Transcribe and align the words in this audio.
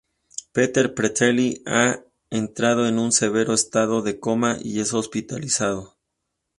Peter 0.51 0.95
Petrelli 0.95 1.61
ha 1.67 2.01
entrado 2.31 2.87
en 2.87 2.97
un 2.97 3.11
severo 3.11 3.53
estado 3.53 4.01
de 4.01 4.19
coma 4.19 4.57
y 4.59 4.79
es 4.79 4.95
hospitalizado. 4.95 5.95